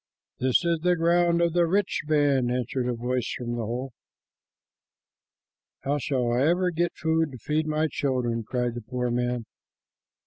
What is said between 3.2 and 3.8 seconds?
from the